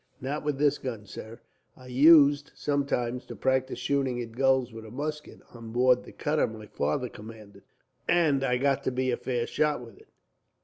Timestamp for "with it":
9.85-10.07